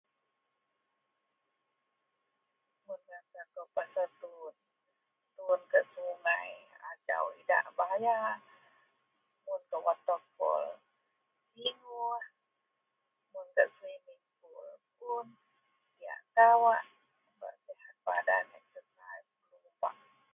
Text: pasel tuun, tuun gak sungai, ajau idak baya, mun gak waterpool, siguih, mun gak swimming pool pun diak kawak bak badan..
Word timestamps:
pasel 3.75 4.09
tuun, 4.21 4.53
tuun 5.35 5.61
gak 5.71 5.85
sungai, 5.93 6.51
ajau 6.89 7.25
idak 7.41 7.65
baya, 7.79 8.19
mun 9.45 9.61
gak 9.69 9.83
waterpool, 9.85 10.65
siguih, 11.51 12.23
mun 13.31 13.47
gak 13.55 13.69
swimming 13.77 14.23
pool 14.39 14.69
pun 14.97 15.25
diak 15.97 16.21
kawak 16.35 16.83
bak 17.39 17.55
badan.. 18.05 18.45